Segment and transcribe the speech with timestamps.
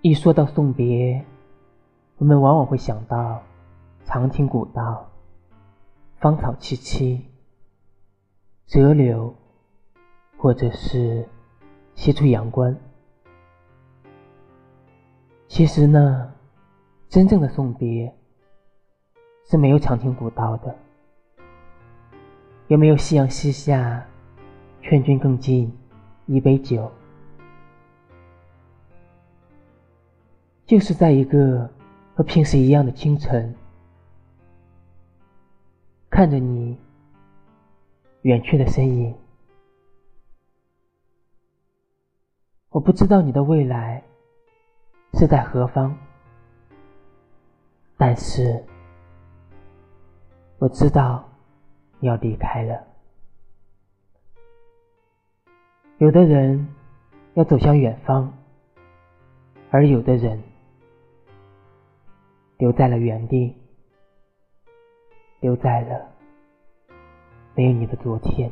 [0.00, 1.24] 一说到送别，
[2.18, 3.42] 我们往往会想到
[4.04, 5.10] 长亭古道、
[6.20, 7.20] 芳草萋萋、
[8.68, 9.34] 折柳，
[10.36, 11.28] 或者是
[11.96, 12.78] 西出阳关。
[15.48, 16.32] 其实呢，
[17.08, 18.14] 真正的送别
[19.46, 20.76] 是没有长亭古道的，
[22.68, 24.06] 也没有夕阳西下，
[24.80, 25.76] 劝君更尽
[26.26, 26.88] 一杯酒。
[30.68, 31.70] 就是在一个
[32.14, 33.56] 和平时一样的清晨，
[36.10, 36.78] 看着你
[38.20, 39.16] 远去的身影，
[42.68, 44.02] 我不知道你的未来
[45.14, 45.96] 是在何方，
[47.96, 48.62] 但是
[50.58, 51.26] 我知道
[51.98, 52.86] 你要离开了。
[55.96, 56.68] 有的人
[57.32, 58.30] 要走向远方，
[59.70, 60.38] 而有的人。
[62.58, 63.54] 留在了原地，
[65.38, 66.10] 留在了
[67.54, 68.50] 没有你的昨天。